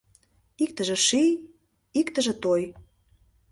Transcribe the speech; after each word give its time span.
Иктыже 0.63 0.97
ший, 1.07 1.31
иктыже 1.99 2.33
той. 2.43 2.63